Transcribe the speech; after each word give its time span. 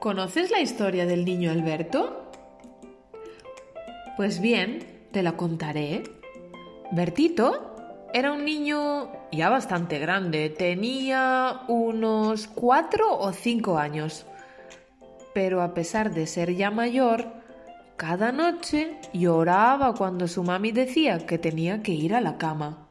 ¿Conoces 0.00 0.52
la 0.52 0.60
historia 0.60 1.06
del 1.06 1.24
niño 1.24 1.50
Alberto? 1.50 2.30
Pues 4.16 4.40
bien, 4.40 4.86
te 5.10 5.24
la 5.24 5.36
contaré. 5.36 6.04
Bertito 6.92 7.74
era 8.14 8.32
un 8.32 8.44
niño 8.44 9.10
ya 9.32 9.48
bastante 9.48 9.98
grande, 9.98 10.50
tenía 10.50 11.62
unos 11.66 12.46
cuatro 12.46 13.18
o 13.18 13.32
cinco 13.32 13.76
años. 13.76 14.24
Pero 15.34 15.62
a 15.62 15.74
pesar 15.74 16.14
de 16.14 16.28
ser 16.28 16.54
ya 16.54 16.70
mayor, 16.70 17.32
cada 17.96 18.30
noche 18.30 19.00
lloraba 19.12 19.94
cuando 19.94 20.28
su 20.28 20.44
mami 20.44 20.70
decía 20.70 21.26
que 21.26 21.38
tenía 21.38 21.82
que 21.82 21.92
ir 21.92 22.14
a 22.14 22.20
la 22.20 22.38
cama. 22.38 22.88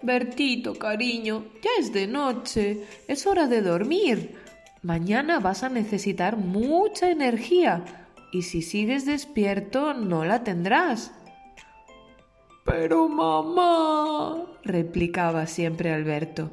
Bertito, 0.00 0.74
cariño, 0.74 1.46
ya 1.60 1.70
es 1.80 1.92
de 1.92 2.06
noche, 2.06 2.84
es 3.08 3.26
hora 3.26 3.48
de 3.48 3.62
dormir. 3.62 4.51
Mañana 4.82 5.38
vas 5.38 5.62
a 5.62 5.68
necesitar 5.68 6.36
mucha 6.36 7.10
energía 7.10 7.84
y 8.32 8.42
si 8.42 8.62
sigues 8.62 9.06
despierto 9.06 9.94
no 9.94 10.24
la 10.24 10.42
tendrás. 10.44 11.12
Pero 12.64 13.08
mamá, 13.08 14.44
replicaba 14.64 15.46
siempre 15.46 15.92
Alberto. 15.92 16.50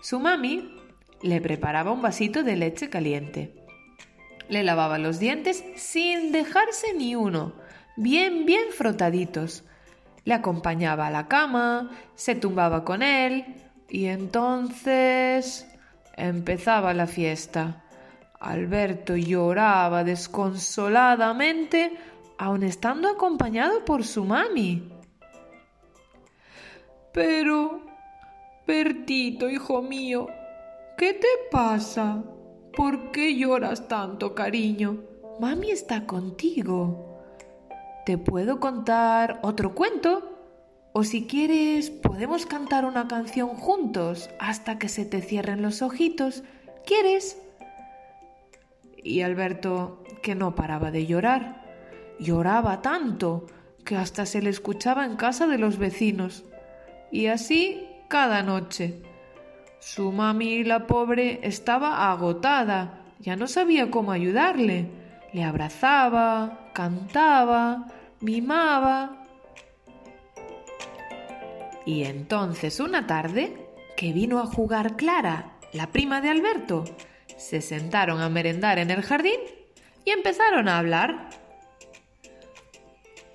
Su 0.00 0.20
mami 0.20 0.76
le 1.22 1.40
preparaba 1.40 1.92
un 1.92 2.02
vasito 2.02 2.42
de 2.42 2.56
leche 2.56 2.90
caliente. 2.90 3.54
Le 4.48 4.62
lavaba 4.62 4.98
los 4.98 5.18
dientes 5.18 5.64
sin 5.76 6.32
dejarse 6.32 6.94
ni 6.94 7.16
uno, 7.16 7.54
bien, 7.96 8.44
bien 8.44 8.66
frotaditos 8.72 9.64
le 10.24 10.34
acompañaba 10.34 11.06
a 11.06 11.10
la 11.10 11.28
cama, 11.28 11.90
se 12.14 12.34
tumbaba 12.34 12.84
con 12.84 13.02
él 13.02 13.44
y 13.88 14.06
entonces 14.06 15.66
empezaba 16.16 16.94
la 16.94 17.06
fiesta. 17.06 17.84
Alberto 18.40 19.16
lloraba 19.16 20.04
desconsoladamente, 20.04 21.92
aun 22.38 22.62
estando 22.62 23.08
acompañado 23.08 23.84
por 23.84 24.04
su 24.04 24.24
mami. 24.24 24.90
Pero, 27.12 27.80
Bertito, 28.66 29.48
hijo 29.48 29.82
mío, 29.82 30.26
¿qué 30.98 31.14
te 31.14 31.28
pasa? 31.50 32.22
¿Por 32.76 33.12
qué 33.12 33.36
lloras 33.36 33.86
tanto, 33.88 34.34
cariño? 34.34 35.02
Mami 35.40 35.70
está 35.70 36.06
contigo. 36.06 37.22
¿Te 38.04 38.18
puedo 38.18 38.60
contar 38.60 39.40
otro 39.42 39.74
cuento? 39.74 40.33
O 40.96 41.02
si 41.02 41.26
quieres, 41.26 41.90
podemos 41.90 42.46
cantar 42.46 42.84
una 42.84 43.08
canción 43.08 43.48
juntos 43.48 44.30
hasta 44.38 44.78
que 44.78 44.88
se 44.88 45.04
te 45.04 45.22
cierren 45.22 45.60
los 45.60 45.82
ojitos. 45.82 46.44
¿Quieres? 46.86 47.36
Y 49.02 49.22
Alberto, 49.22 50.04
que 50.22 50.36
no 50.36 50.54
paraba 50.54 50.92
de 50.92 51.04
llorar, 51.06 51.64
lloraba 52.20 52.80
tanto 52.80 53.46
que 53.84 53.96
hasta 53.96 54.24
se 54.24 54.40
le 54.40 54.50
escuchaba 54.50 55.04
en 55.04 55.16
casa 55.16 55.48
de 55.48 55.58
los 55.58 55.78
vecinos. 55.78 56.44
Y 57.10 57.26
así 57.26 57.88
cada 58.06 58.44
noche. 58.44 59.02
Su 59.80 60.12
mami, 60.12 60.62
la 60.62 60.86
pobre, 60.86 61.40
estaba 61.42 62.12
agotada, 62.12 63.00
ya 63.18 63.34
no 63.34 63.48
sabía 63.48 63.90
cómo 63.90 64.12
ayudarle. 64.12 64.90
Le 65.32 65.42
abrazaba, 65.42 66.70
cantaba, 66.72 67.88
mimaba. 68.20 69.23
Y 71.86 72.04
entonces 72.04 72.80
una 72.80 73.06
tarde, 73.06 73.68
que 73.96 74.12
vino 74.12 74.40
a 74.40 74.46
jugar 74.46 74.96
Clara, 74.96 75.58
la 75.72 75.88
prima 75.88 76.20
de 76.20 76.30
Alberto, 76.30 76.84
se 77.36 77.60
sentaron 77.60 78.20
a 78.20 78.28
merendar 78.28 78.78
en 78.78 78.90
el 78.90 79.02
jardín 79.02 79.40
y 80.04 80.10
empezaron 80.10 80.68
a 80.68 80.78
hablar. 80.78 81.30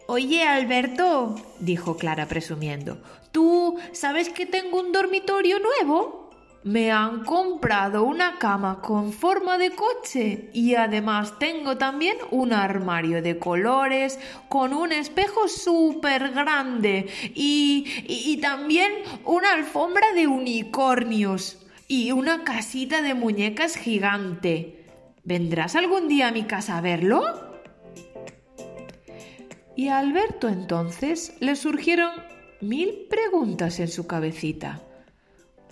Oye, 0.07 0.43
Alberto, 0.43 1.35
dijo 1.59 1.97
Clara 1.97 2.27
presumiendo, 2.27 3.01
¿tú 3.31 3.79
sabes 3.91 4.29
que 4.29 4.45
tengo 4.45 4.79
un 4.79 4.91
dormitorio 4.91 5.59
nuevo? 5.59 6.18
Me 6.63 6.91
han 6.91 7.23
comprado 7.23 8.03
una 8.03 8.37
cama 8.37 8.81
con 8.81 9.13
forma 9.13 9.57
de 9.57 9.71
coche 9.71 10.49
y 10.51 10.75
además 10.75 11.39
tengo 11.39 11.77
también 11.77 12.17
un 12.31 12.51
armario 12.51 13.21
de 13.21 13.39
colores 13.39 14.19
con 14.49 14.73
un 14.73 14.91
espejo 14.91 15.47
súper 15.47 16.31
grande 16.31 17.07
y, 17.33 17.85
y, 18.07 18.37
también 18.41 18.91
una 19.23 19.53
alfombra 19.53 20.11
de 20.13 20.27
unicornios 20.27 21.65
y 21.87 22.11
una 22.11 22.43
casita 22.43 23.01
de 23.01 23.13
muñecas 23.13 23.77
gigante. 23.77 24.85
¿Vendrás 25.23 25.75
algún 25.75 26.09
día 26.09 26.27
a 26.27 26.31
mi 26.31 26.43
casa 26.43 26.77
a 26.77 26.81
verlo? 26.81 27.23
Y 29.77 29.87
a 29.87 29.99
Alberto 29.99 30.49
entonces 30.49 31.37
le 31.39 31.55
surgieron 31.55 32.11
mil 32.59 33.07
preguntas 33.09 33.79
en 33.79 33.87
su 33.87 34.07
cabecita. 34.07 34.81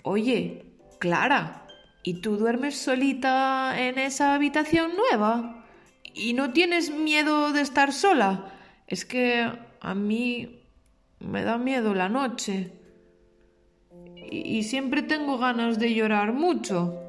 Oye, 0.02 0.67
Clara, 0.98 1.66
¿y 2.02 2.20
tú 2.20 2.36
duermes 2.36 2.76
solita 2.76 3.74
en 3.78 3.98
esa 3.98 4.34
habitación 4.34 4.92
nueva? 4.96 5.64
¿Y 6.14 6.32
no 6.32 6.52
tienes 6.52 6.90
miedo 6.90 7.52
de 7.52 7.60
estar 7.60 7.92
sola? 7.92 8.52
Es 8.86 9.04
que 9.04 9.48
a 9.80 9.94
mí 9.94 10.64
me 11.20 11.42
da 11.44 11.58
miedo 11.58 11.94
la 11.94 12.08
noche. 12.08 12.72
Y, 14.30 14.62
siempre 14.64 15.02
tengo 15.02 15.38
ganas 15.38 15.78
de 15.78 15.94
llorar 15.94 16.32
mucho. 16.32 17.00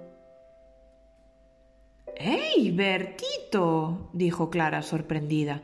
¡Ey, 2.16 2.72
Bertito! 2.72 4.10
dijo 4.14 4.50
Clara 4.50 4.82
sorprendida. 4.82 5.62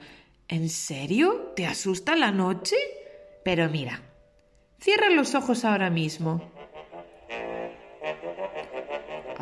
¿En 0.48 0.70
serio? 0.70 1.54
¿Te 1.56 1.66
asusta 1.66 2.16
la 2.16 2.32
noche? 2.32 2.76
Pero 3.44 3.70
mira, 3.70 4.02
cierra 4.80 5.10
los 5.10 5.34
ojos 5.36 5.64
ahora 5.66 5.90
mismo. 5.90 6.52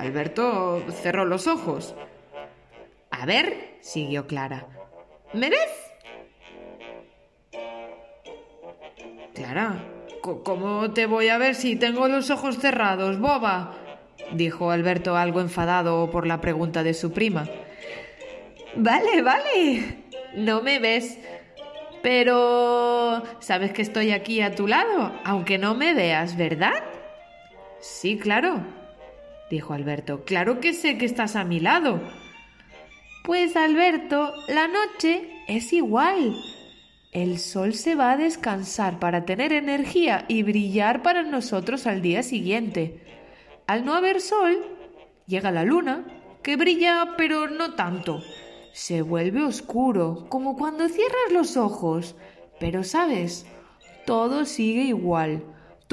Alberto 0.04 0.84
cerró 1.02 1.24
los 1.24 1.48
ojos. 1.48 1.96
A 3.10 3.26
ver, 3.26 3.78
siguió 3.80 4.28
Clara. 4.28 4.68
¿Me 5.32 5.50
ves? 5.50 5.72
Clara, 9.34 9.82
¿cómo 10.22 10.92
te 10.92 11.06
voy 11.06 11.30
a 11.30 11.38
ver 11.38 11.56
si 11.56 11.78
tengo 11.78 12.10
los 12.10 12.30
ojos 12.32 12.58
cerrados, 12.58 13.18
boba? 13.18 13.76
dijo 14.34 14.72
Alberto 14.72 15.16
algo 15.16 15.40
enfadado 15.40 16.12
por 16.12 16.28
la 16.28 16.42
pregunta 16.42 16.84
de 16.84 16.94
su 16.94 17.14
prima. 17.14 17.46
Vale, 18.76 19.22
vale. 19.22 20.04
No 20.36 20.62
me 20.62 20.80
ves. 20.80 21.18
Pero... 22.02 23.24
¿Sabes 23.40 23.72
que 23.72 23.82
estoy 23.82 24.12
aquí 24.12 24.42
a 24.42 24.54
tu 24.54 24.68
lado? 24.68 25.14
Aunque 25.24 25.58
no 25.58 25.76
me 25.76 25.94
veas, 25.94 26.36
¿verdad? 26.36 26.84
Sí, 27.80 28.18
claro, 28.18 28.66
dijo 29.54 29.74
Alberto. 29.74 30.26
Claro 30.26 30.60
que 30.60 30.74
sé 30.74 30.98
que 30.98 31.06
estás 31.06 31.36
a 31.36 31.44
mi 31.44 31.60
lado. 31.60 32.02
Pues 33.24 33.56
Alberto, 33.56 34.34
la 34.48 34.68
noche 34.68 35.30
es 35.48 35.72
igual. 35.74 36.36
El 37.12 37.38
sol 37.38 37.76
se 37.76 37.94
va 37.94 38.12
a 38.12 38.18
descansar 38.18 39.00
para 39.00 39.26
tener 39.26 39.54
energía 39.54 40.26
y 40.28 40.42
brillar 40.42 41.04
para 41.04 41.22
nosotros 41.22 41.86
al 41.86 42.02
día 42.02 42.24
siguiente. 42.24 43.00
Al 43.68 43.86
no 43.86 43.94
haber 43.94 44.22
sol, 44.22 44.58
llega 45.28 45.52
la 45.52 45.64
luna, 45.64 46.04
que 46.42 46.58
brilla 46.58 47.14
pero 47.16 47.48
no 47.48 47.76
tanto. 47.76 48.24
Se 48.74 49.04
vuelve 49.04 49.44
oscuro, 49.44 50.26
como 50.30 50.58
cuando 50.58 50.90
cierras 50.90 51.32
los 51.32 51.58
ojos. 51.58 52.16
Pero 52.60 52.84
sabes, 52.84 53.46
todo 54.08 54.46
sigue 54.46 54.82
igual 54.82 55.44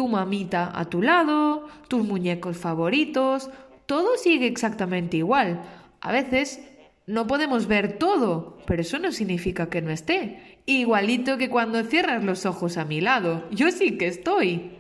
tu 0.00 0.09
mamita 0.09 0.72
a 0.75 0.87
tu 0.87 1.03
lado, 1.03 1.69
tus 1.87 2.02
muñecos 2.02 2.56
favoritos, 2.56 3.50
todo 3.85 4.17
sigue 4.17 4.47
exactamente 4.47 5.19
igual. 5.19 5.61
A 6.00 6.11
veces 6.11 6.58
no 7.06 7.26
podemos 7.26 7.67
ver 7.67 7.99
todo, 7.99 8.56
pero 8.64 8.81
eso 8.81 8.99
no 8.99 9.12
significa 9.12 9.69
que 9.69 9.82
no 9.82 9.91
esté. 9.91 10.58
Igualito 10.64 11.37
que 11.37 11.50
cuando 11.50 11.85
cierras 11.85 12.25
los 12.25 12.47
ojos 12.47 12.79
a 12.79 12.87
mi 12.87 13.02
lado, 13.02 13.47
yo 13.50 13.70
sí 13.70 13.99
que 13.99 14.06
estoy. 14.06 14.70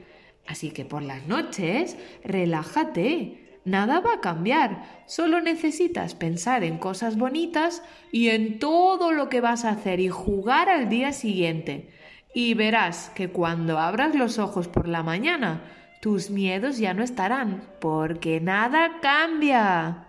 Así 0.46 0.70
que 0.70 0.86
por 0.86 1.02
las 1.02 1.28
noches, 1.28 1.98
relájate. 2.24 3.58
Nada 3.66 4.00
va 4.00 4.14
a 4.14 4.20
cambiar, 4.22 5.02
solo 5.06 5.42
necesitas 5.42 6.14
pensar 6.14 6.64
en 6.64 6.78
cosas 6.78 7.18
bonitas 7.18 7.82
y 8.10 8.30
en 8.30 8.58
todo 8.58 9.12
lo 9.12 9.28
que 9.28 9.42
vas 9.42 9.66
a 9.66 9.72
hacer 9.72 10.00
y 10.00 10.08
jugar 10.08 10.70
al 10.70 10.88
día 10.88 11.12
siguiente. 11.12 11.90
Y 12.32 12.54
verás 12.54 13.10
que 13.14 13.30
cuando 13.30 13.78
abras 13.78 14.14
los 14.14 14.38
ojos 14.38 14.68
por 14.68 14.86
la 14.86 15.02
mañana, 15.02 15.62
tus 16.00 16.30
miedos 16.30 16.78
ya 16.78 16.94
no 16.94 17.02
estarán, 17.02 17.62
porque 17.80 18.40
nada 18.40 19.00
cambia. 19.02 20.06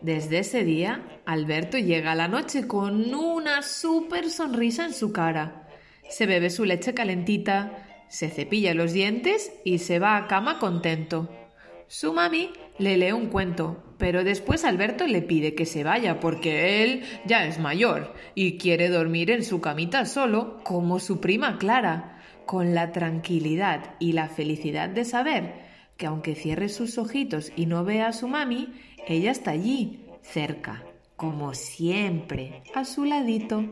Desde 0.00 0.38
ese 0.38 0.64
día, 0.64 1.02
Alberto 1.26 1.76
llega 1.76 2.12
a 2.12 2.14
la 2.14 2.26
noche 2.26 2.66
con 2.66 3.14
una 3.14 3.62
súper 3.62 4.30
sonrisa 4.30 4.86
en 4.86 4.94
su 4.94 5.12
cara. 5.12 5.68
Se 6.08 6.24
bebe 6.24 6.48
su 6.48 6.64
leche 6.64 6.94
calentita, 6.94 8.04
se 8.08 8.30
cepilla 8.30 8.72
los 8.72 8.92
dientes 8.92 9.52
y 9.62 9.78
se 9.78 9.98
va 9.98 10.16
a 10.16 10.26
cama 10.26 10.58
contento. 10.58 11.28
Su 11.86 12.14
mami 12.14 12.50
le 12.78 12.96
lee 12.96 13.12
un 13.12 13.26
cuento, 13.26 13.89
pero 14.00 14.24
después 14.24 14.64
Alberto 14.64 15.06
le 15.06 15.22
pide 15.22 15.54
que 15.54 15.66
se 15.66 15.84
vaya 15.84 16.18
porque 16.18 16.82
él 16.82 17.04
ya 17.26 17.46
es 17.46 17.60
mayor 17.60 18.14
y 18.34 18.58
quiere 18.58 18.88
dormir 18.88 19.30
en 19.30 19.44
su 19.44 19.60
camita 19.60 20.06
solo 20.06 20.58
como 20.64 20.98
su 20.98 21.20
prima 21.20 21.58
Clara, 21.58 22.18
con 22.46 22.74
la 22.74 22.90
tranquilidad 22.90 23.94
y 24.00 24.12
la 24.12 24.28
felicidad 24.28 24.88
de 24.88 25.04
saber 25.04 25.70
que 25.96 26.06
aunque 26.06 26.34
cierre 26.34 26.70
sus 26.70 26.96
ojitos 26.96 27.52
y 27.54 27.66
no 27.66 27.84
vea 27.84 28.08
a 28.08 28.12
su 28.14 28.26
mami, 28.26 28.72
ella 29.06 29.30
está 29.30 29.50
allí, 29.50 30.06
cerca, 30.22 30.82
como 31.14 31.52
siempre, 31.52 32.62
a 32.74 32.86
su 32.86 33.04
ladito. 33.04 33.64